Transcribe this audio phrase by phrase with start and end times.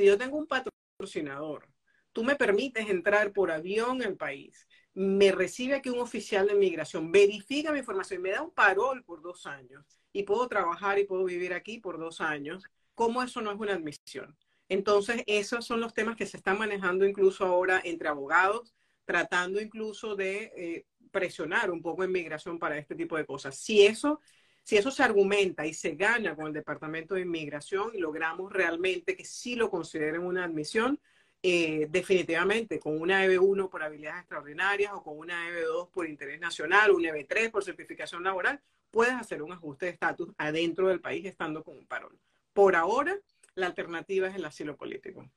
[0.00, 1.68] si yo tengo un patrocinador,
[2.12, 7.12] tú me permites entrar por avión al país, me recibe aquí un oficial de inmigración,
[7.12, 11.24] verifica mi información, me da un parol por dos años y puedo trabajar y puedo
[11.24, 14.36] vivir aquí por dos años, ¿cómo eso no es una admisión?
[14.70, 18.74] Entonces, esos son los temas que se están manejando incluso ahora entre abogados,
[19.04, 23.58] tratando incluso de eh, presionar un poco en migración para este tipo de cosas.
[23.58, 24.20] Si eso,
[24.70, 29.16] si eso se argumenta y se gana con el Departamento de Inmigración y logramos realmente
[29.16, 31.00] que sí lo consideren una admisión,
[31.42, 36.92] eh, definitivamente con una EB1 por habilidades extraordinarias o con una EB2 por interés nacional,
[36.92, 38.60] una EB3 por certificación laboral,
[38.92, 42.16] puedes hacer un ajuste de estatus adentro del país estando con un parón.
[42.52, 43.18] Por ahora,
[43.56, 45.28] la alternativa es el asilo político.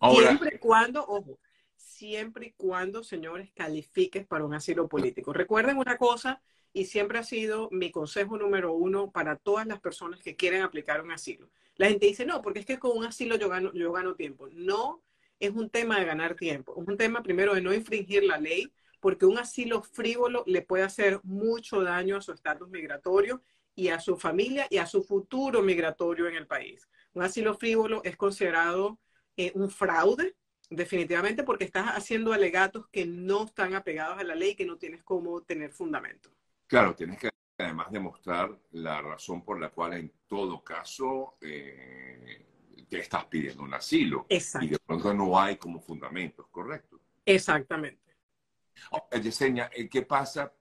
[0.00, 1.38] siempre y cuando, ojo,
[1.76, 5.34] siempre y cuando, señores, califiques para un asilo político.
[5.34, 6.40] Recuerden una cosa,
[6.72, 11.02] y siempre ha sido mi consejo número uno para todas las personas que quieren aplicar
[11.02, 11.50] un asilo.
[11.76, 14.48] La gente dice, no, porque es que con un asilo yo gano, yo gano tiempo.
[14.52, 15.02] No
[15.38, 18.72] es un tema de ganar tiempo, es un tema primero de no infringir la ley,
[19.00, 23.42] porque un asilo frívolo le puede hacer mucho daño a su estatus migratorio
[23.74, 26.88] y a su familia y a su futuro migratorio en el país.
[27.12, 28.98] Un asilo frívolo es considerado
[29.36, 30.34] eh, un fraude,
[30.68, 35.04] definitivamente, porque estás haciendo alegatos que no están apegados a la ley, que no tienes
[35.04, 36.30] cómo tener fundamento.
[36.68, 42.46] Claro, tienes que además demostrar la razón por la cual en todo caso eh,
[42.88, 44.26] te estás pidiendo un asilo.
[44.28, 44.66] Exacto.
[44.66, 47.00] Y de pronto no hay como fundamentos, ¿correcto?
[47.24, 48.16] Exactamente.
[48.92, 50.52] Oh, Yesenia, eh, ¿qué pasa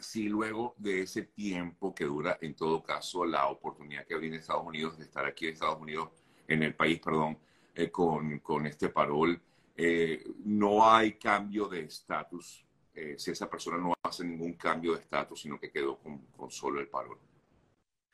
[0.00, 4.64] si luego de ese tiempo que dura, en todo caso, la oportunidad que en Estados
[4.64, 6.08] Unidos de estar aquí en Estados Unidos,
[6.48, 7.38] en el país, perdón,
[7.74, 9.40] eh, con, con, este parol,
[9.76, 12.64] eh, no hay cambio de estatus,
[13.16, 16.88] si esa persona no hace ningún cambio de estatus, sino que quedó con, solo el
[16.88, 17.18] parol?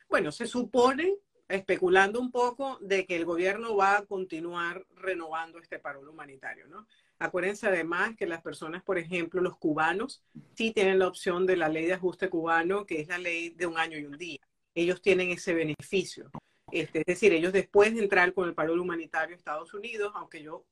[0.09, 1.15] Bueno, se supone
[1.47, 6.87] especulando un poco de que el gobierno va a continuar renovando este parol humanitario, ¿no?
[7.17, 10.23] Acuérdense además que las personas, por ejemplo, los cubanos,
[10.55, 13.65] sí tienen la opción de la ley de ajuste cubano, que es la ley de
[13.65, 14.39] un año y un día.
[14.73, 16.29] Ellos tienen ese beneficio.
[16.71, 20.41] Este, es decir, ellos después de entrar con el parol humanitario a Estados Unidos, aunque
[20.43, 20.65] yo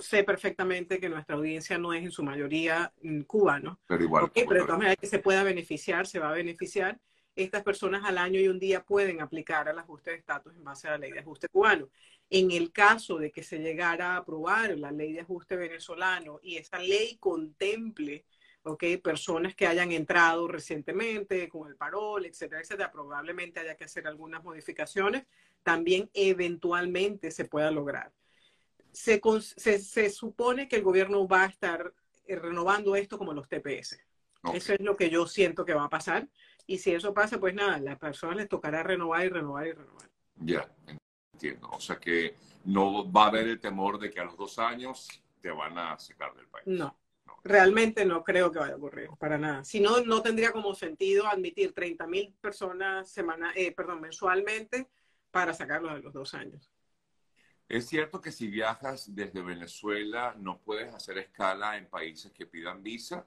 [0.00, 2.92] sé perfectamente que nuestra audiencia no es en su mayoría
[3.26, 4.30] cubano, pero igual.
[4.34, 6.98] pero de todas maneras que se pueda beneficiar, se va a beneficiar
[7.36, 10.88] estas personas al año y un día pueden aplicar al ajuste de estatus en base
[10.88, 11.90] a la ley de ajuste cubano.
[12.30, 16.56] En el caso de que se llegara a aprobar la ley de ajuste venezolano y
[16.56, 18.24] esa ley contemple
[18.66, 24.06] okay, personas que hayan entrado recientemente con el parol, etcétera, etcétera, probablemente haya que hacer
[24.06, 25.24] algunas modificaciones,
[25.62, 28.12] también eventualmente se pueda lograr.
[28.92, 29.20] Se,
[29.56, 31.92] se, supone que el gobierno va a estar
[32.26, 33.98] eh, renovando esto como los TPS.
[34.54, 36.28] Eso es lo que yo siento que va a pasar.
[36.66, 39.72] Y si eso pasa, pues nada, a las personas les tocará renovar y renovar y
[39.72, 40.08] renovar.
[40.36, 40.68] Ya,
[41.32, 41.68] entiendo.
[41.70, 45.08] O sea que no va a haber el temor de que a los dos años
[45.40, 46.66] te van a sacar del país.
[46.66, 46.96] No,
[47.46, 49.64] realmente no creo que vaya a ocurrir, para nada.
[49.64, 54.88] Si no, no tendría como sentido admitir 30 mil personas semana, eh, perdón, mensualmente
[55.30, 56.70] para sacarlos de los dos años.
[57.68, 62.82] Es cierto que si viajas desde Venezuela no puedes hacer escala en países que pidan
[62.82, 63.26] visa.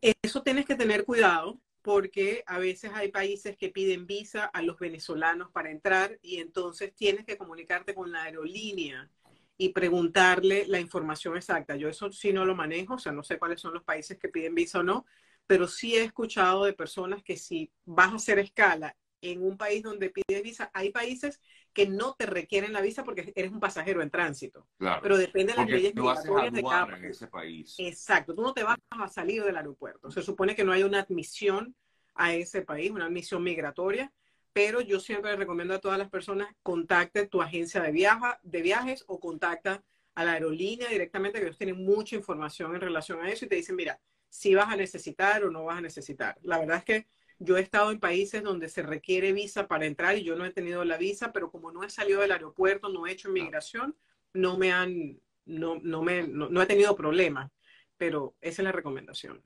[0.00, 4.78] Eso tienes que tener cuidado porque a veces hay países que piden visa a los
[4.78, 9.08] venezolanos para entrar y entonces tienes que comunicarte con la aerolínea
[9.58, 11.76] y preguntarle la información exacta.
[11.76, 14.28] Yo eso sí no lo manejo, o sea, no sé cuáles son los países que
[14.28, 15.04] piden visa o no,
[15.46, 19.82] pero sí he escuchado de personas que si vas a hacer escala en un país
[19.82, 21.40] donde pides visa, hay países
[21.72, 24.68] que no te requieren la visa porque eres un pasajero en tránsito.
[24.78, 27.02] Claro, pero depende de las leyes migratorias de cada país.
[27.02, 27.74] En ese país.
[27.78, 30.10] Exacto, tú no te vas a salir del aeropuerto.
[30.12, 31.74] Se supone que no hay una admisión
[32.14, 34.12] a ese país, una admisión migratoria,
[34.58, 39.04] pero yo siempre recomiendo a todas las personas contacte tu agencia de, viaja, de viajes
[39.06, 39.84] o contacta
[40.16, 43.54] a la aerolínea directamente, que ellos tienen mucha información en relación a eso y te
[43.54, 46.38] dicen, mira, si vas a necesitar o no vas a necesitar.
[46.42, 47.06] La verdad es que
[47.38, 50.50] yo he estado en países donde se requiere visa para entrar y yo no he
[50.50, 53.94] tenido la visa, pero como no he salido del aeropuerto, no he hecho inmigración,
[54.32, 57.48] no me han, no, no me, no, he tenido problemas.
[57.96, 59.40] Pero esa es la recomendación.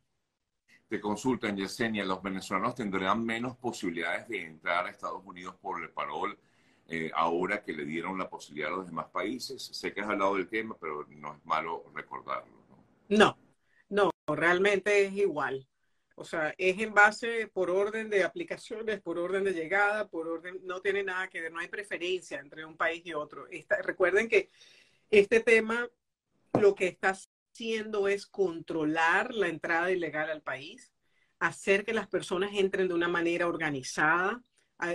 [0.93, 5.89] Te consultan, Yesenia, ¿los venezolanos tendrán menos posibilidades de entrar a Estados Unidos por el
[5.89, 6.39] parol
[6.87, 9.63] eh, ahora que le dieron la posibilidad a los demás países?
[9.63, 12.53] Sé que has hablado del tema, pero no es malo recordarlo.
[13.09, 13.39] no,
[13.89, 15.67] no realmente es igual.
[16.15, 20.61] O sea, es en base por orden de aplicaciones, por orden de llegada, por orden,
[20.65, 23.47] no tiene nada que ver, no hay preferencia entre un país y otro.
[23.83, 24.51] recuerden que
[25.11, 25.89] este tema
[26.61, 27.17] lo que está
[27.53, 30.91] haciendo es controlar la entrada ilegal al país,
[31.39, 34.43] hacer que las personas entren de una manera organizada,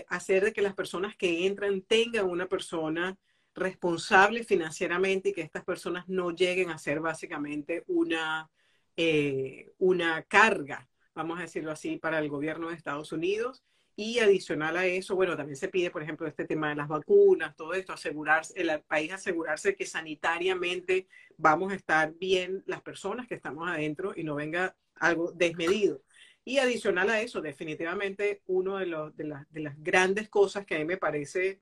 [0.09, 3.18] hacer de que las personas que entran tengan una persona
[3.54, 8.50] responsable financieramente y que estas personas no lleguen a ser básicamente una,
[8.95, 13.63] eh, una carga, vamos a decirlo así, para el gobierno de Estados Unidos.
[13.99, 17.55] Y adicional a eso, bueno, también se pide, por ejemplo, este tema de las vacunas,
[17.55, 23.33] todo esto, asegurarse, el país asegurarse que sanitariamente vamos a estar bien las personas que
[23.33, 26.03] estamos adentro y no venga algo desmedido.
[26.45, 30.77] Y adicional a eso, definitivamente, uno de, los, de, de las grandes cosas que a
[30.77, 31.59] mí me parece,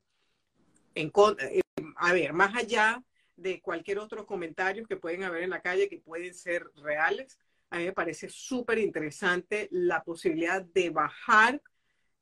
[0.94, 1.62] en, eh,
[1.96, 3.02] a ver, más allá
[3.34, 7.38] de cualquier otro comentario que pueden haber en la calle que pueden ser reales,
[7.70, 11.62] a mí me parece súper interesante la posibilidad de bajar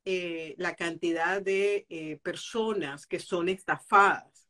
[0.05, 4.49] eh, la cantidad de eh, personas que son estafadas,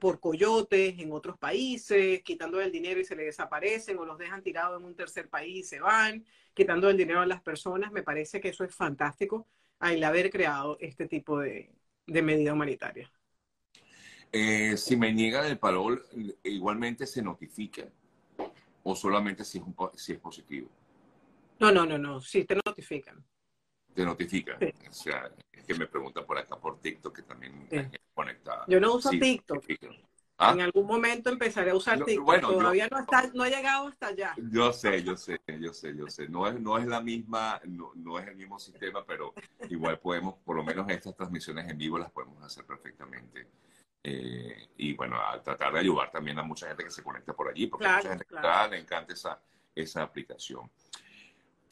[0.00, 4.42] Por coyotes en otros países, quitando el dinero y se le desaparecen o los dejan
[4.42, 6.24] tirados en un tercer país y se van,
[6.54, 7.92] quitando el dinero a las personas.
[7.92, 9.46] Me parece que eso es fantástico
[9.78, 11.74] al haber creado este tipo de,
[12.06, 13.10] de medida humanitaria.
[14.32, 16.04] Eh, si me niegan el parol,
[16.42, 17.84] igualmente se notifica
[18.84, 19.64] o solamente si es,
[19.96, 20.68] si es positivo.
[21.58, 23.24] No, no, no, no, sí te notifican
[23.94, 24.58] te notifica.
[24.88, 27.98] O sea, es que me pregunta por acá por TikTok que también sí.
[28.12, 28.64] conectada.
[28.68, 29.64] Yo no uso TikTok.
[30.36, 30.52] ¿Ah?
[30.52, 32.24] En algún momento empezaré a usar TikTok.
[32.24, 34.34] Bueno, Todavía no, está, no ha llegado hasta allá.
[34.50, 36.28] Yo sé, yo sé, yo sé, yo sé.
[36.28, 39.32] No es, no es la misma, no, no es el mismo sistema, pero
[39.70, 43.46] igual podemos, por lo menos estas transmisiones en vivo las podemos hacer perfectamente.
[44.02, 47.48] Eh, y bueno, a tratar de ayudar también a mucha gente que se conecta por
[47.48, 48.72] allí, porque a mucha gente claro.
[48.72, 49.40] le encanta esa,
[49.74, 50.68] esa aplicación.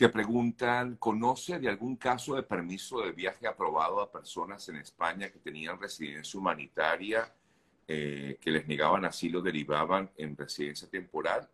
[0.02, 5.30] Te preguntan, ¿conoce de algún caso de permiso de viaje aprobado a personas en España
[5.30, 7.32] que tenían residencia humanitaria,
[7.86, 11.48] eh, que les negaban asilo, derivaban en residencia temporal?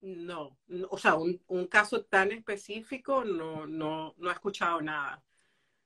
[0.00, 0.56] No,
[0.88, 5.22] o sea, un, caso tan específico no, no, no he escuchado nada.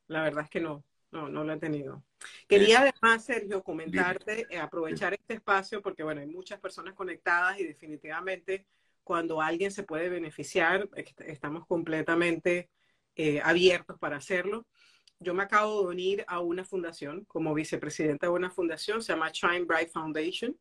[0.06, 2.04] La verdad es que no, no, no lo he tenido.
[2.46, 7.64] Quería además, Sergio, comentarte, eh, aprovechar este espacio, porque bueno, hay muchas personas conectadas y
[7.64, 8.64] definitivamente
[9.08, 10.86] cuando alguien se puede beneficiar,
[11.24, 12.68] estamos completamente
[13.16, 14.66] eh, abiertos para hacerlo.
[15.18, 19.30] Yo me acabo de unir a una fundación como vicepresidenta de una fundación, se llama
[19.32, 20.54] Shine Bright Foundation,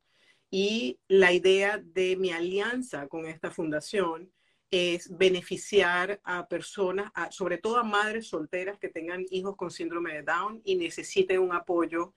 [0.49, 4.31] y la idea de mi alianza con esta fundación
[4.71, 10.23] es beneficiar a personas, sobre todo a madres solteras que tengan hijos con síndrome de
[10.23, 12.13] Down y necesiten un apoyo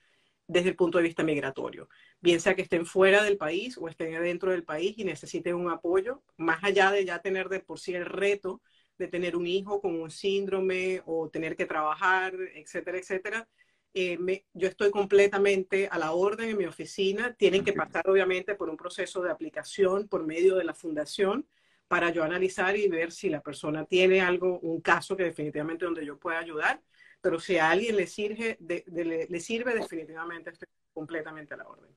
[0.50, 1.88] desde el punto de vista migratorio,
[2.20, 5.70] bien sea que estén fuera del país o estén dentro del país y necesiten un
[5.70, 8.60] apoyo, más allá de ya tener de por sí el reto
[8.98, 13.48] de tener un hijo con un síndrome o tener que trabajar, etcétera, etcétera.
[13.94, 17.34] Eh, yo estoy completamente a la orden en mi oficina.
[17.34, 21.46] Tienen que pasar obviamente por un proceso de aplicación por medio de la fundación
[21.88, 26.04] para yo analizar y ver si la persona tiene algo, un caso que definitivamente donde
[26.04, 26.82] yo pueda ayudar
[27.20, 31.90] pero si a alguien le sirve, le, sirve definitivamente estoy completamente a la orden.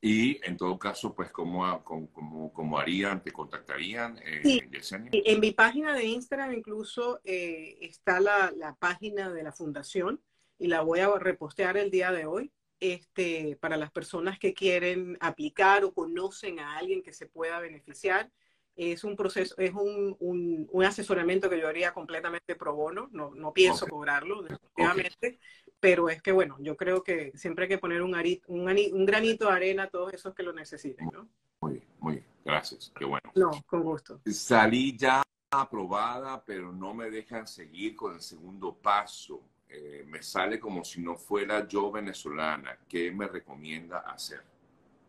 [0.00, 3.22] Y en todo caso, pues, ¿cómo, cómo, harían?
[3.22, 9.30] ¿Te contactarían, eh, sí, En mi página de Instagram incluso eh, está la, la, página
[9.30, 10.20] de la fundación
[10.58, 12.52] y la voy a repostear el día de hoy
[12.82, 18.28] este, para las personas que quieren aplicar o conocen a alguien que se pueda beneficiar
[18.76, 23.52] es un proceso, es un, un, asesoramiento que yo haría completamente pro bono, no, no
[23.52, 25.38] pienso cobrarlo, definitivamente,
[25.78, 28.14] pero es que bueno, yo creo que siempre hay que poner un,
[28.46, 31.28] un, granito de arena a todos esos que lo necesiten, ¿no?
[31.60, 33.30] Muy bien, muy bien, gracias, qué bueno.
[33.34, 34.20] No, con gusto.
[34.26, 39.42] Salí ya aprobada, pero no me dejan seguir con el segundo paso.
[39.68, 42.78] Eh, me sale como si no fuera yo venezolana.
[42.88, 44.42] ¿Qué me recomienda hacer?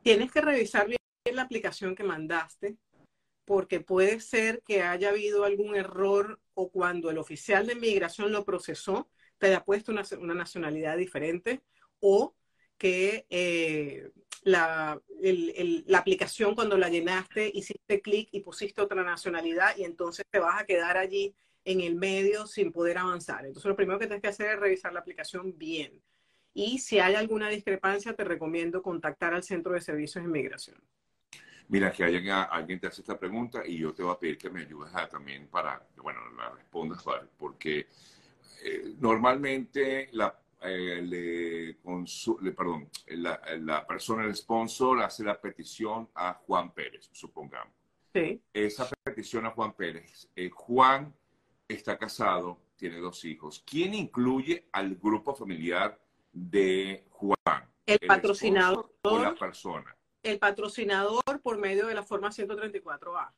[0.01, 0.99] Tienes que revisar bien
[1.31, 2.77] la aplicación que mandaste
[3.45, 8.45] porque puede ser que haya habido algún error o cuando el oficial de inmigración lo
[8.45, 11.61] procesó, te haya puesto una, nacionalidad diferente
[11.99, 12.35] o
[12.77, 14.11] que eh,
[14.43, 15.01] la,
[15.85, 20.61] la, aplicación cuando la llenaste hiciste clic y pusiste otra nacionalidad y entonces te vas
[20.61, 21.35] a quedar allí
[21.65, 23.45] en el medio sin poder avanzar.
[23.45, 26.01] Entonces lo primero que tienes que hacer es revisar la aplicación bien.
[26.53, 30.83] Y si hay alguna discrepancia, te recomiendo contactar al Centro de Servicios de Inmigración
[31.69, 34.49] mira, que alguien, alguien te hace esta pregunta y yo te voy a pedir que
[34.49, 37.03] me ayudes también para, bueno, la respondas,
[37.37, 37.87] porque
[38.63, 46.33] eh, normalmente la, eh, le, perdón, la, la, persona, el sponsor, hace la petición a
[46.33, 47.73] Juan Pérez, supongamos.
[48.13, 48.41] Sí.
[48.53, 50.29] Esa petición a Juan Pérez.
[50.35, 51.13] Eh, Juan
[51.67, 53.63] está casado, tiene dos hijos.
[53.65, 55.99] ¿Quién incluye al grupo familiar
[56.31, 57.67] de Juan?
[57.85, 58.93] El, patrocinador.
[59.01, 63.33] O la persona el patrocinador por medio de la forma 134A.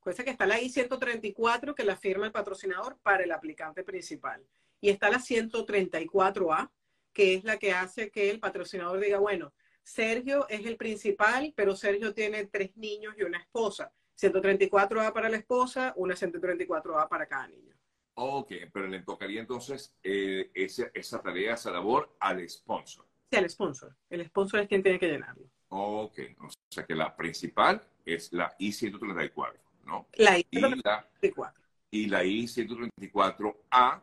[0.00, 4.46] Cuesta que está la I-134 que la firma el patrocinador para el aplicante principal.
[4.80, 6.70] Y está la 134A
[7.16, 11.74] que es la que hace que el patrocinador diga, bueno, Sergio es el principal, pero
[11.74, 13.90] Sergio tiene tres niños y una esposa.
[14.20, 17.74] 134A para la esposa, una 134A para cada niño.
[18.14, 23.06] Ok, pero le tocaría entonces eh, esa, esa, tarea, esa labor al sponsor.
[23.30, 23.96] Sí, al sponsor.
[24.10, 25.48] El sponsor es quien tiene que llenarlo.
[25.68, 29.54] Ok, o sea que la principal es la I-134,
[29.84, 30.06] ¿no?
[30.14, 31.52] La I-134.
[31.90, 34.02] Y la I-134A,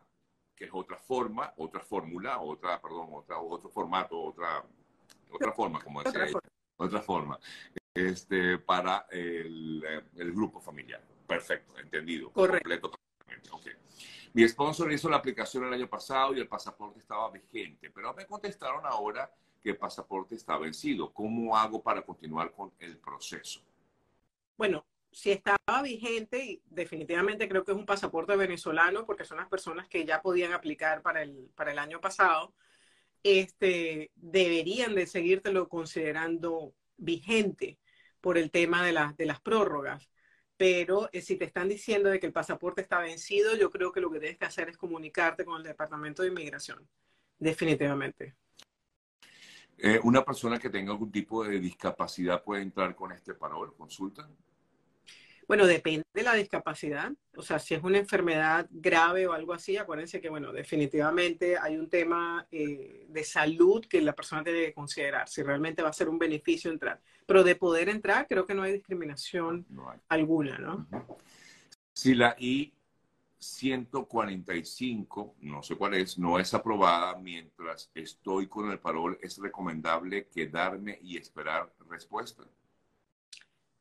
[0.54, 4.64] que es otra forma, otra fórmula, otra, perdón, otra, otro formato, otra
[5.34, 6.50] otra forma, como decía otra, forma.
[6.76, 7.40] otra forma,
[7.92, 9.84] este, para el,
[10.16, 11.02] el, grupo familiar.
[11.26, 12.30] Perfecto, entendido.
[12.30, 12.90] Correcto.
[12.90, 13.72] Completo, okay.
[14.32, 18.26] Mi sponsor hizo la aplicación el año pasado y el pasaporte estaba vigente, pero me
[18.26, 19.30] contestaron ahora
[19.64, 21.12] que el pasaporte está vencido.
[21.12, 23.62] ¿Cómo hago para continuar con el proceso?
[24.58, 29.88] Bueno, si estaba vigente, definitivamente creo que es un pasaporte venezolano porque son las personas
[29.88, 32.52] que ya podían aplicar para el, para el año pasado
[33.24, 37.78] este, deberían de seguírtelo considerando vigente
[38.20, 40.10] por el tema de, de las prórrogas.
[40.56, 44.00] Pero eh, si te están diciendo de que el pasaporte está vencido, yo creo que
[44.00, 46.86] lo que tienes que hacer es comunicarte con el Departamento de Inmigración,
[47.38, 48.36] definitivamente.
[49.78, 53.74] Eh, ¿Una persona que tenga algún tipo de discapacidad puede entrar con este parol?
[53.76, 54.28] ¿Consulta?
[55.46, 57.12] Bueno, depende de la discapacidad.
[57.36, 61.76] O sea, si es una enfermedad grave o algo así, acuérdense que, bueno, definitivamente hay
[61.76, 65.92] un tema eh, de salud que la persona tiene que considerar, si realmente va a
[65.92, 67.00] ser un beneficio entrar.
[67.26, 69.66] Pero de poder entrar, creo que no hay discriminación
[70.08, 70.86] alguna, ¿no?
[71.92, 72.36] Si la
[73.62, 80.28] I-145, no sé cuál es, no es aprobada mientras estoy con el parol, ¿es recomendable
[80.28, 82.44] quedarme y esperar respuesta?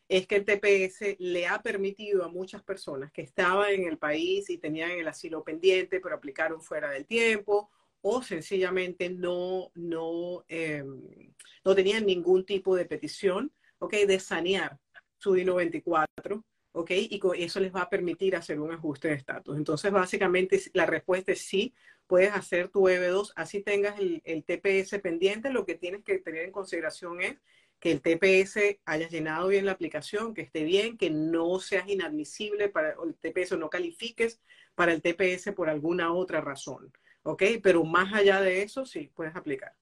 [0.07, 4.49] Es que el TPS le ha permitido a muchas personas que estaban en el país
[4.49, 7.69] y tenían el asilo pendiente, pero aplicaron fuera del tiempo
[8.01, 11.33] o sencillamente no, no, em,
[11.65, 13.93] no tenían ningún tipo de petición, ¿ok?
[14.07, 14.79] De sanear
[15.17, 16.91] su I-94, ¿ok?
[16.91, 19.57] Y eso les va a permitir hacer un ajuste de estatus.
[19.57, 21.73] Entonces, básicamente, la respuesta es sí,
[22.05, 26.51] puedes hacer tu EB2, así tengas el, TPS pendiente, lo que tienes que tener en
[26.51, 27.37] consideración es
[27.79, 32.69] que el TPS hayas llenado bien la aplicación, que esté bien, que no seas inadmisible
[32.69, 34.41] para el TPS o no califiques
[34.75, 36.91] para el TPS por alguna otra razón.
[37.23, 37.43] ¿Ok?
[37.61, 39.73] Pero más allá de eso, sí, puedes aplicar.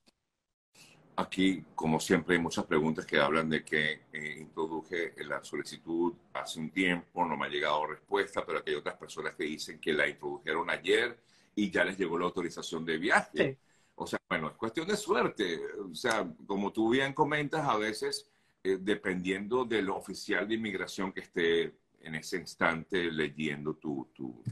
[1.18, 6.60] Aquí, como siempre, hay muchas preguntas que hablan de que eh, introduje la solicitud hace
[6.60, 9.94] un tiempo, no me ha llegado respuesta, pero aquí hay otras personas que dicen que
[9.94, 11.18] la introdujeron ayer
[11.56, 13.60] y ya les llegó la autorización de viaje.
[13.96, 15.60] O sea, bueno, es cuestión de suerte.
[15.92, 18.30] O sea, como tú bien comentas, a veces,
[18.64, 24.44] eh, dependiendo del oficial de inmigración que esté en ese instante leyendo tu, tu,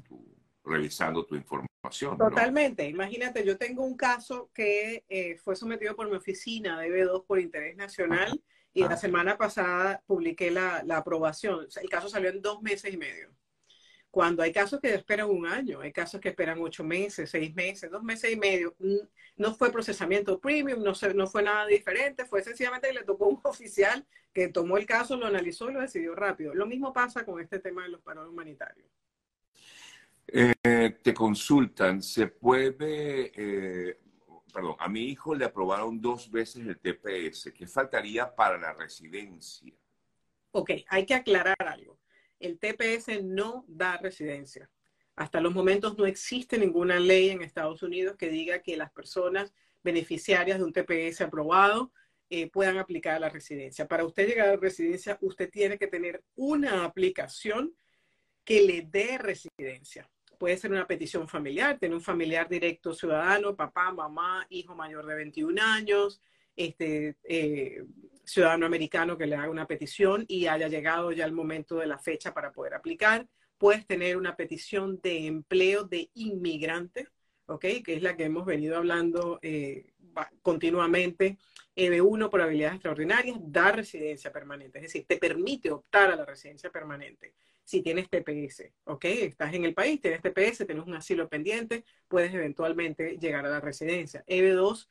[0.64, 2.18] revisando tu información.
[2.18, 2.88] Totalmente.
[2.88, 7.40] Imagínate, yo tengo un caso que eh, fue sometido por mi oficina de B2 por
[7.40, 8.42] interés nacional
[8.74, 11.68] y la semana pasada publiqué la, la aprobación.
[11.82, 13.30] el caso salió en dos meses y medio.
[14.14, 17.90] Cuando hay casos que esperan un año, hay casos que esperan ocho meses, seis meses,
[17.90, 18.76] dos meses y medio.
[19.38, 23.40] No fue procesamiento premium, no, no fue nada diferente, fue sencillamente que le tocó un
[23.44, 26.54] oficial que tomó el caso, lo analizó y lo decidió rápido.
[26.54, 28.88] Lo mismo pasa con este tema de los paros humanitarios.
[30.28, 34.00] Eh, te consultan, se puede, eh,
[34.54, 37.52] perdón, a mi hijo le aprobaron dos veces el TPS.
[37.52, 39.74] ¿Qué faltaría para la residencia?
[40.52, 41.98] Ok, hay que aclarar algo.
[42.44, 44.70] El TPS no da residencia.
[45.16, 49.54] Hasta los momentos no existe ninguna ley en Estados Unidos que diga que las personas
[49.82, 51.94] beneficiarias de un TPS aprobado
[52.30, 53.88] eh, puedan aplicar la residencia.
[53.88, 57.74] Para usted llegar a la residencia, usted tiene que tener una aplicación
[58.44, 60.10] que le dé residencia.
[60.38, 65.16] Puede ser una petición familiar, tener un familiar directo ciudadano, papá, mamá, hijo mayor de
[65.16, 66.20] 21 años,
[66.58, 67.86] este, eh,
[68.24, 71.98] ciudadano americano que le haga una petición y haya llegado ya el momento de la
[71.98, 73.28] fecha para poder aplicar.
[73.58, 77.08] Puedes tener una petición de empleo de inmigrante,
[77.46, 77.66] ¿ok?
[77.84, 79.94] Que es la que hemos venido hablando eh,
[80.42, 81.38] continuamente.
[81.76, 86.70] EB1 por habilidades extraordinarias da residencia permanente, es decir, te permite optar a la residencia
[86.70, 89.06] permanente si tienes TPS, ¿ok?
[89.06, 93.62] Estás en el país, tienes TPS, tienes un asilo pendiente, puedes eventualmente llegar a la
[93.62, 94.24] residencia.
[94.28, 94.88] EB2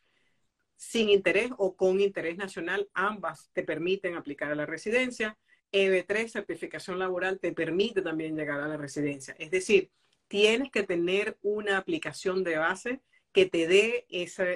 [0.82, 5.38] sin interés o con interés nacional, ambas te permiten aplicar a la residencia.
[5.70, 9.36] EB3, certificación laboral, te permite también llegar a la residencia.
[9.38, 9.92] Es decir,
[10.26, 13.00] tienes que tener una aplicación de base
[13.32, 14.54] que te dé esa,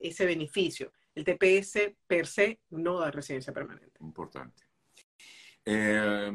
[0.00, 0.92] ese beneficio.
[1.14, 3.98] El TPS per se no da residencia permanente.
[4.00, 4.62] Importante.
[5.62, 6.30] Eh,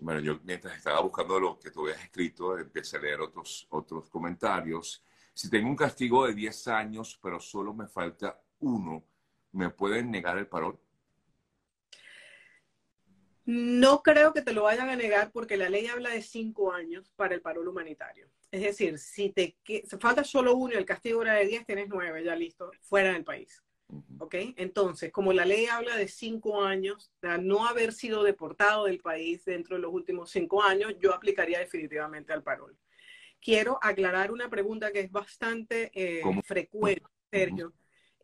[0.00, 4.10] bueno, yo mientras estaba buscando lo que tú habías escrito, empecé a leer otros, otros
[4.10, 5.04] comentarios.
[5.34, 9.04] Si tengo un castigo de 10 años, pero solo me falta uno,
[9.52, 10.78] ¿me pueden negar el parol?
[13.44, 17.12] No creo que te lo vayan a negar porque la ley habla de 5 años
[17.16, 18.28] para el parol humanitario.
[18.50, 19.56] Es decir, si te
[19.98, 23.24] falta solo uno y el castigo era de 10, tienes 9, ya listo, fuera del
[23.24, 23.62] país.
[24.18, 24.34] ¿Ok?
[24.56, 29.44] Entonces, como la ley habla de 5 años, de no haber sido deportado del país
[29.44, 32.76] dentro de los últimos 5 años, yo aplicaría definitivamente al parol
[33.42, 37.74] quiero aclarar una pregunta que es bastante eh, frecuente, Sergio.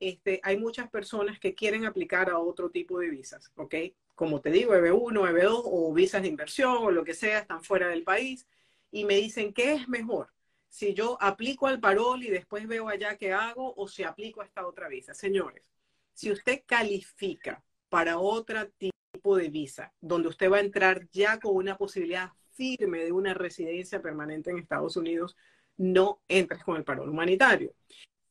[0.01, 3.75] Este, hay muchas personas que quieren aplicar a otro tipo de visas, ¿ok?
[4.15, 7.89] Como te digo, EB1, EB2 o visas de inversión o lo que sea, están fuera
[7.89, 8.47] del país
[8.93, 10.33] y me dicen, ¿qué es mejor?
[10.69, 14.45] Si yo aplico al parol y después veo allá qué hago o si aplico a
[14.45, 15.15] esta otra visa.
[15.15, 15.65] Señores,
[16.13, 21.57] si usted califica para otro tipo de visa, donde usted va a entrar ya con
[21.57, 25.36] una posibilidad firme de una residencia permanente en Estados Unidos,
[25.76, 27.73] no entres con el parol humanitario.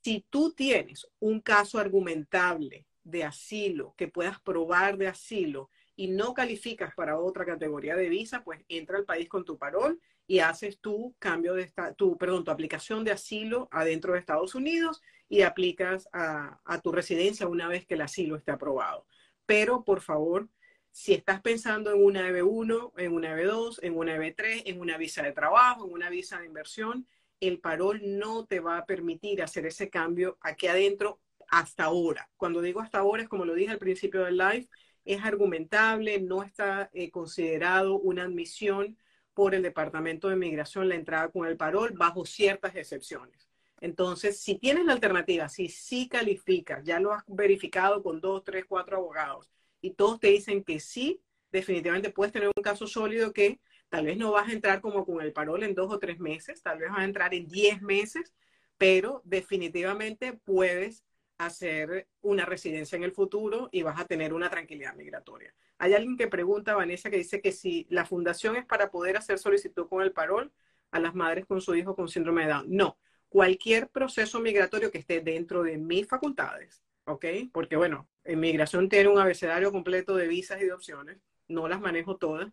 [0.04, 6.34] Si tú tienes un caso argumentable de asilo, que puedas probar de asilo y no
[6.34, 10.80] calificas para otra categoría de visa, pues entra al país con tu parol y haces
[10.80, 16.10] tu cambio de tu, perdón, tu aplicación de asilo adentro de Estados Unidos y aplicas
[16.12, 19.08] a, a tu residencia una vez que el asilo esté aprobado.
[19.46, 20.50] Pero por favor,
[20.98, 25.22] si estás pensando en una EB1, en una EB2, en una EB3, en una visa
[25.22, 27.08] de trabajo, en una visa de inversión,
[27.40, 32.32] el parol no te va a permitir hacer ese cambio aquí adentro hasta ahora.
[32.36, 34.68] Cuando digo hasta ahora es como lo dije al principio del live,
[35.06, 38.98] es argumentable, no está eh, considerado una admisión
[39.36, 43.48] por el Departamento de Migración la entrada con el parol bajo ciertas excepciones.
[43.82, 48.66] Entonces, si tienes la alternativa, si sí calificas, ya lo has verificado con dos, tres,
[48.68, 49.48] cuatro abogados,
[49.82, 53.60] y todos te dicen que sí, definitivamente puedes tener un caso sólido que
[53.90, 56.62] tal vez no vas a entrar como con el parol en dos o tres meses,
[56.62, 58.34] tal vez vas a entrar en diez meses,
[58.78, 61.04] pero definitivamente puedes
[61.38, 65.54] hacer una residencia en el futuro y vas a tener una tranquilidad migratoria.
[65.78, 69.38] Hay alguien que pregunta, Vanessa, que dice que si la fundación es para poder hacer
[69.38, 70.52] solicitud con el parol
[70.92, 72.66] a las madres con su hijo con síndrome de Down.
[72.70, 72.98] No,
[73.30, 77.26] cualquier proceso migratorio que esté dentro de mis facultades ¿ok?
[77.52, 81.18] Porque bueno, inmigración tiene un abecedario completo de visas y de opciones,
[81.48, 82.52] no las manejo todas,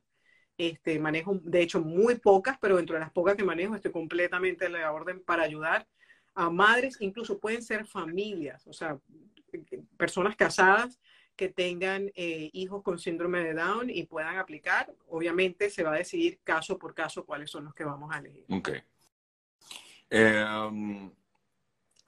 [0.57, 4.67] este, manejo de hecho muy pocas, pero dentro de las pocas que manejo estoy completamente
[4.67, 5.87] a la orden para ayudar
[6.35, 8.99] a madres, incluso pueden ser familias, o sea,
[9.97, 11.01] personas casadas
[11.37, 14.93] que tengan eh, hijos con síndrome de Down y puedan aplicar.
[15.09, 18.45] Obviamente se va a decidir caso por caso cuáles son los que vamos a elegir.
[18.51, 18.71] Ok.
[20.11, 20.45] Eh,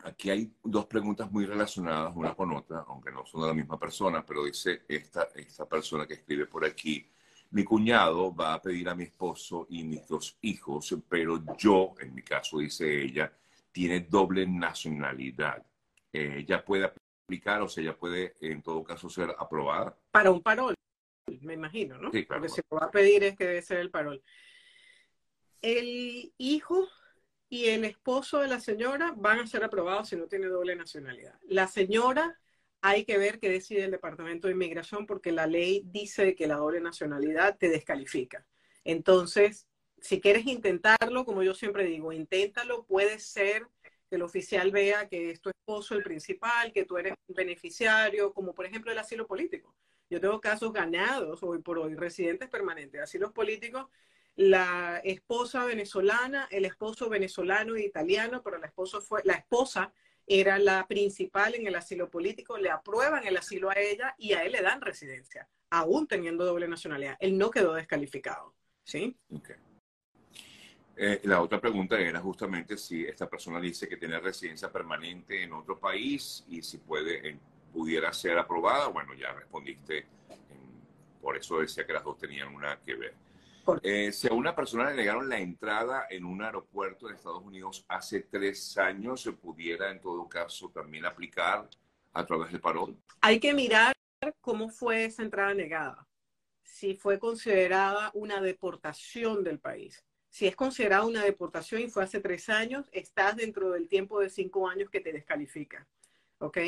[0.07, 3.79] aquí hay dos preguntas muy relacionadas una con otra, aunque no son de la misma
[3.79, 7.11] persona, pero dice esta, esta persona que escribe por aquí,
[7.51, 12.15] mi cuñado va a pedir a mi esposo y mis dos hijos, pero yo, en
[12.15, 13.33] mi caso, dice ella,
[13.73, 15.65] tiene doble nacionalidad.
[16.13, 19.97] ¿Ella puede aplicar o sea, ella puede, en todo caso, ser aprobada?
[20.13, 20.75] Para un parol,
[21.41, 22.11] me imagino, ¿no?
[22.13, 22.43] Sí, claro.
[22.43, 24.23] Porque si lo va a pedir es que debe ser el parol.
[25.63, 26.89] El hijo
[27.49, 31.39] y el esposo de la señora van a ser aprobados si no tiene doble nacionalidad.
[31.49, 32.39] La señora
[32.81, 36.57] hay que ver qué decide el Departamento de Inmigración porque la ley dice que la
[36.57, 38.47] doble nacionalidad te descalifica.
[38.85, 39.67] Entonces,
[40.01, 43.67] si quieres intentarlo, como yo siempre digo, inténtalo, puede ser
[44.09, 48.55] que el oficial vea que es tu esposo el principal, que tú eres beneficiario, como
[48.55, 49.75] por ejemplo el asilo político.
[50.09, 53.87] Yo tengo casos ganados hoy por hoy, residentes permanentes asilos políticos,
[54.37, 59.93] la esposa venezolana, el esposo venezolano e italiano, pero la, esposa fue, la esposa
[60.27, 64.45] era la principal en el asilo político, le aprueban el asilo a ella y a
[64.45, 67.17] él le dan residencia, aún teniendo doble nacionalidad.
[67.19, 68.55] Él no quedó descalificado.
[68.85, 69.17] ¿sí?
[70.97, 75.53] Eh, la otra pregunta era justamente si esta persona dice que tiene residencia permanente en
[75.53, 77.39] otro país y si puede,
[77.73, 78.89] pudiera ser aprobada.
[78.89, 80.07] Bueno, ya respondiste,
[81.23, 83.15] por eso decía que las dos tenían una que ver.
[83.83, 87.85] Eh, si a una persona le negaron la entrada en un aeropuerto de Estados Unidos
[87.89, 91.69] hace tres años, ¿se pudiera en todo caso también aplicar
[92.13, 92.97] a través del parol?
[93.21, 93.93] Hay que mirar
[94.41, 96.07] cómo fue esa entrada negada.
[96.63, 100.05] Si fue considerada una deportación del país.
[100.29, 104.29] Si es considerada una deportación y fue hace tres años, estás dentro del tiempo de
[104.29, 105.87] cinco años que te descalifica.
[106.39, 106.59] ¿Ok?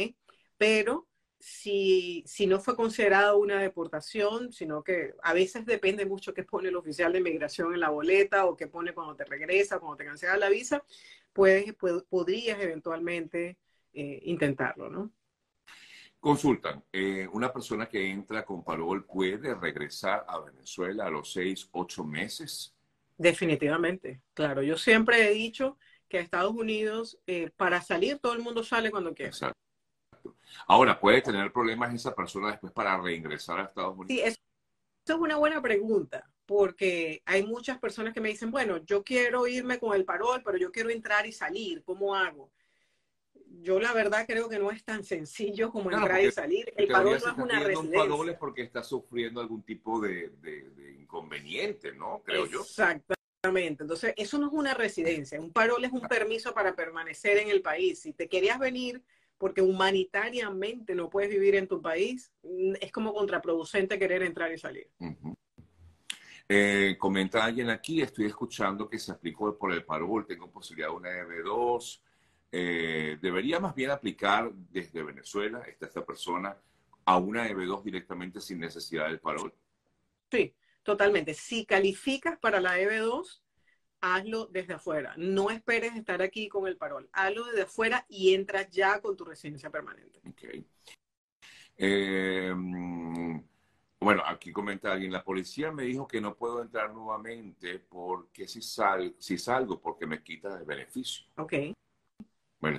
[0.57, 1.07] Pero
[1.39, 6.69] si, si no fue considerada una deportación, sino que a veces depende mucho qué pone
[6.69, 10.05] el oficial de inmigración en la boleta o qué pone cuando te regresa, cuando te
[10.05, 10.85] cancela la visa,
[11.33, 11.75] puedes,
[12.09, 13.59] podrías eventualmente
[13.93, 15.13] eh, intentarlo, ¿no?
[16.21, 21.69] Consultan, eh, ¿una persona que entra con parol puede regresar a Venezuela a los seis,
[21.71, 22.75] ocho meses?
[23.17, 24.63] Definitivamente, claro.
[24.63, 28.91] Yo siempre he dicho que a Estados Unidos, eh, para salir, todo el mundo sale
[28.91, 29.31] cuando quiere.
[29.31, 29.59] Exacto.
[30.67, 34.09] Ahora, ¿puede tener problemas esa persona después para reingresar a Estados Unidos?
[34.09, 34.39] Sí, eso,
[35.07, 39.79] es una buena pregunta, porque hay muchas personas que me dicen, bueno, yo quiero irme
[39.79, 42.51] con el parol, pero yo quiero entrar y salir, ¿cómo hago?
[43.61, 46.73] Yo la verdad creo que no es tan sencillo como entrar y salir.
[46.77, 48.03] El parol no es una residencia.
[48.03, 52.23] Un parol es porque está sufriendo algún tipo de, de inconveniente, ¿no?
[52.23, 52.61] Creo yo.
[52.61, 53.15] Exactamente.
[53.83, 55.41] Entonces, eso no es una residencia.
[55.41, 58.01] Un parol es un permiso para permanecer en el país.
[58.01, 59.03] Si te querías venir
[59.39, 64.59] porque humanitariamente no puedes vivir en tu país, mm, es como contraproducente querer entrar y
[64.59, 64.91] salir.
[66.49, 70.95] Eh, comenta alguien aquí, estoy escuchando que se aplicó por el parol, tengo posibilidad de
[70.95, 72.03] una EB2.
[72.51, 76.57] Eh, debería más bien aplicar desde Venezuela, esta, esta persona,
[77.05, 79.55] a una EB2 directamente sin necesidad del parol.
[80.31, 81.35] Sí, totalmente.
[81.35, 83.43] Si calificas para la EB2,
[84.01, 85.15] hazlo desde afuera.
[85.17, 87.09] No esperes estar aquí con el parol.
[87.13, 90.21] Hazlo desde afuera y entras ya con tu residencia permanente.
[90.31, 90.65] Okay.
[91.77, 92.53] Eh,
[94.01, 98.63] bueno, aquí comenta alguien, la policía me dijo que no puedo entrar nuevamente porque si,
[98.63, 101.27] sal, si salgo porque me quita el beneficio.
[101.37, 101.55] Ok.
[102.61, 102.79] Bueno,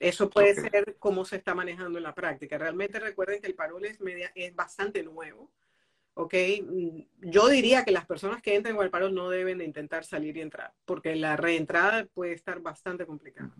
[0.00, 2.56] eso, puede ser cómo se está manejando en la práctica.
[2.56, 5.50] Realmente recuerden que el parol es, media, es bastante nuevo.
[6.18, 6.34] ¿Ok?
[6.64, 7.00] Mm,
[7.30, 10.36] yo diría que las personas que entran con el paro no deben de intentar salir
[10.36, 13.50] y entrar, porque la reentrada puede estar bastante complicada.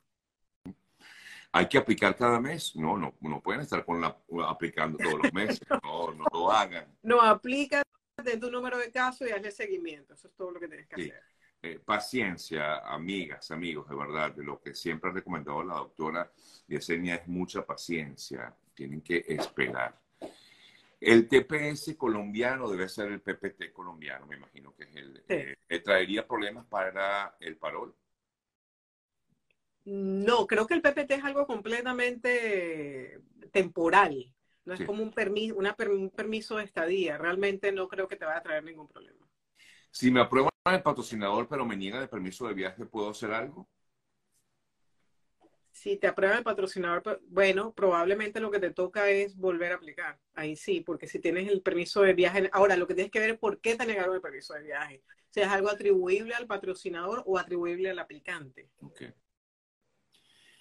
[1.53, 2.75] ¿Hay que aplicar cada mes?
[2.77, 5.61] No, no, no pueden estar con la, aplicando todos los meses.
[5.83, 6.87] No, no lo hagan.
[7.03, 7.83] No, aplica
[8.23, 10.15] de tu número de casos y hazle seguimiento.
[10.15, 11.23] Eso es todo lo que tienes que hacer.
[11.63, 16.31] Eh, paciencia, amigas, amigos, de verdad, de lo que siempre ha recomendado la doctora
[16.67, 18.55] Yesenia es mucha paciencia.
[18.75, 19.99] Tienen que esperar
[21.01, 25.25] el TPS colombiano debe ser el PPT colombiano, me imagino que es el.
[25.29, 27.95] Eh, ¿Traería problemas para el parol?
[29.85, 33.21] No, creo que el PPT es algo completamente
[33.53, 34.35] temporal.
[34.65, 37.17] No es como un permiso, un permiso de estadía.
[37.17, 39.27] Realmente no creo que te vaya a traer ningún problema.
[39.91, 43.67] Si me aprueban el patrocinador, pero me niegan el permiso de viaje, ¿puedo hacer algo?
[45.79, 49.77] Si te aprueba el patrocinador, pues, bueno, probablemente lo que te toca es volver a
[49.77, 50.19] aplicar.
[50.35, 53.31] Ahí sí, porque si tienes el permiso de viaje, ahora lo que tienes que ver
[53.31, 55.03] es por qué te negaron el permiso de viaje.
[55.31, 58.71] Si es algo atribuible al patrocinador o atribuible al aplicante.
[58.81, 59.13] Okay.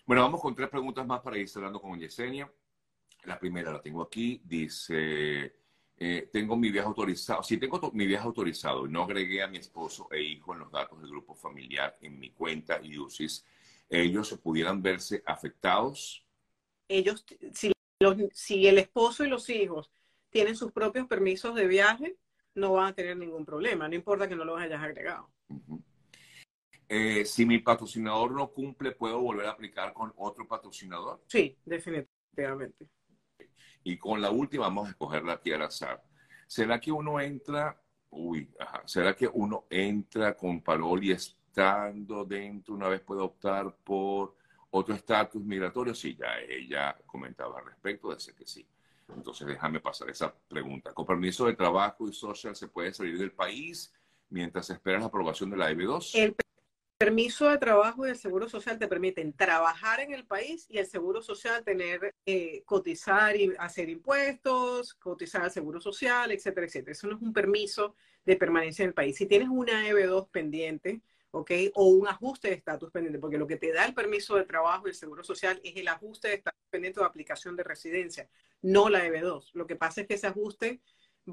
[0.05, 2.51] Bueno, vamos con tres preguntas más para ir cerrando con Yesenia.
[3.23, 4.39] La primera la tengo aquí.
[4.43, 5.55] Dice,
[5.97, 7.41] eh, tengo mi viaje autorizado.
[7.41, 11.01] Si tengo mi viaje autorizado no agregué a mi esposo e hijo en los datos
[11.01, 13.43] del grupo familiar en mi cuenta y UCIS,
[13.89, 16.25] ellos pudieran verse afectados?
[16.87, 17.71] Ellos, si,
[18.33, 19.91] si el esposo y los hijos
[20.29, 22.17] tienen sus propios permisos de viaje,
[22.55, 25.29] no van a tener ningún problema, no importa que no los hayas agregado.
[26.89, 31.21] Eh, si mi patrocinador no cumple, ¿puedo volver a aplicar con otro patrocinador?
[31.27, 32.89] Sí, definitivamente.
[33.83, 36.01] Y con la última, vamos a escogerla aquí al azar.
[36.47, 42.25] ¿Será que uno entra, uy, ajá, ¿será que uno entra con parol y es estando
[42.25, 44.35] dentro, una vez puede optar por
[44.71, 45.95] otro estatus migratorio?
[45.95, 48.65] Sí, ya ella comentaba al respecto, decía que sí.
[49.15, 50.93] Entonces déjame pasar esa pregunta.
[50.93, 53.93] ¿Con permiso de trabajo y social se puede salir del país
[54.29, 56.11] mientras esperas la aprobación de la EB2?
[56.15, 56.35] El
[56.97, 60.87] permiso de trabajo y el seguro social te permiten trabajar en el país y el
[60.87, 66.91] seguro social tener, eh, cotizar y hacer impuestos, cotizar al seguro social, etcétera, etcétera.
[66.91, 69.15] Eso no es un permiso de permanencia en el país.
[69.15, 71.51] Si tienes una EB2 pendiente, ¿ok?
[71.75, 74.87] O un ajuste de estatus pendiente, porque lo que te da el permiso de trabajo
[74.87, 78.29] y el seguro social es el ajuste de estatus pendiente de aplicación de residencia,
[78.61, 79.51] no la EB2.
[79.53, 80.81] Lo que pasa es que ese ajuste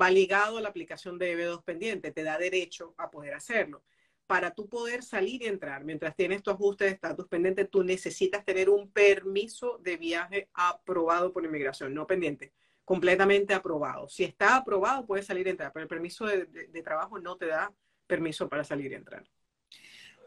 [0.00, 3.84] va ligado a la aplicación de EB2 pendiente, te da derecho a poder hacerlo
[4.26, 8.44] para tú poder salir y entrar, mientras tienes tu ajuste de estatus pendiente, tú necesitas
[8.44, 12.52] tener un permiso de viaje aprobado por inmigración, no pendiente,
[12.84, 14.08] completamente aprobado.
[14.08, 16.46] Si está aprobado, puedes salir y entrar, pero el permiso de,
[16.82, 17.72] trabajo no te da
[18.06, 19.24] permiso para salir y entrar.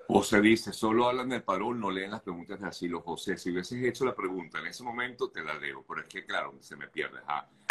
[0.09, 3.01] José dice, solo hablan del parón, no leen las preguntas de asilo.
[3.01, 6.25] José, si hubieses hecho la pregunta en ese momento, te la leo, pero es que,
[6.25, 7.19] claro, se me pierde.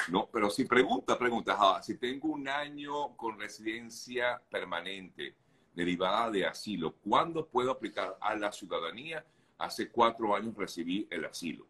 [0.08, 5.34] No, pero si pregunta, pregunta, si tengo un año con residencia permanente,
[5.74, 6.94] derivada de asilo.
[6.96, 9.24] ¿Cuándo puedo aplicar a la ciudadanía?
[9.58, 11.66] Hace cuatro años recibí el asilo.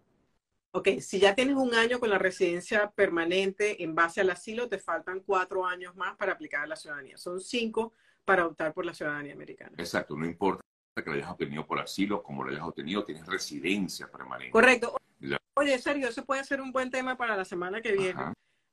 [0.72, 4.78] Ok, si ya tienes un año con la residencia permanente en base al asilo, te
[4.78, 7.16] faltan cuatro años más para aplicar a la ciudadanía.
[7.16, 7.94] Son cinco
[8.26, 9.72] para optar por la ciudadanía americana.
[9.78, 10.62] Exacto, no importa
[10.94, 14.50] que lo hayas obtenido por asilo, como lo hayas obtenido, tienes residencia permanente.
[14.50, 14.96] Correcto.
[15.54, 18.20] Oye, Sergio, eso puede ser un buen tema para la semana que viene.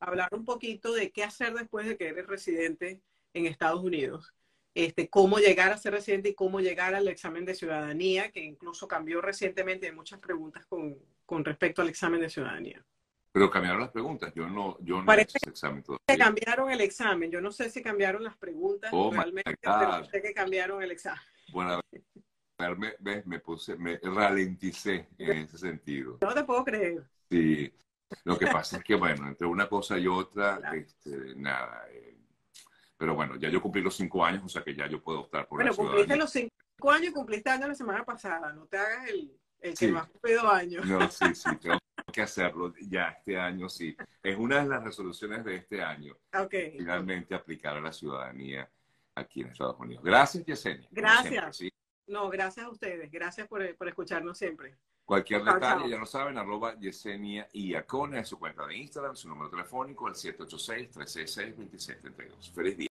[0.02, 3.02] Hablar un poquito de qué hacer después de que eres residente
[3.34, 4.34] en Estados Unidos
[4.76, 8.88] este, cómo llegar a ser residente y cómo llegar al examen de ciudadanía, que incluso
[8.88, 9.88] cambió recientemente.
[9.88, 12.84] Hay muchas preguntas con, con respecto al examen de ciudadanía.
[13.34, 14.32] Pero cambiaron las preguntas.
[14.36, 16.06] Yo no, yo no Parece he examen todavía.
[16.08, 17.32] Que cambiaron el examen.
[17.32, 21.20] Yo no sé si cambiaron las preguntas oh realmente, pero sé que cambiaron el examen.
[21.52, 21.82] Bueno,
[22.78, 26.20] me, me, me puse, me ralenticé en ese sentido.
[26.22, 27.04] No te puedo creer.
[27.30, 27.74] Sí.
[28.24, 32.16] Lo que pasa es que, bueno, entre una cosa y otra, este, nada, eh,
[32.96, 35.48] pero bueno, ya yo cumplí los cinco años, o sea que ya yo puedo optar
[35.48, 38.54] por bueno, cumpliste los cinco años y cumpliste años la semana pasada.
[38.54, 40.86] No te hagas el, el que más cumplido años.
[40.86, 41.80] No, sí, sí, tengo
[42.14, 43.98] que hacerlo ya este año, sí.
[44.22, 46.16] Es una de las resoluciones de este año.
[46.34, 46.78] Okay.
[46.78, 48.70] Finalmente aplicar a la ciudadanía
[49.16, 50.04] aquí en Estados Unidos.
[50.04, 50.88] Gracias, Yesenia.
[50.92, 51.64] Gracias.
[52.08, 53.12] No, gracias a ustedes.
[53.12, 54.76] Gracias por, por escucharnos siempre.
[55.06, 59.28] Cualquier detalle, ya lo saben, arroba Yesenia y Acona en su cuenta de Instagram, su
[59.28, 62.54] número telefónico, el 786-366-2632.
[62.54, 62.93] Feliz día.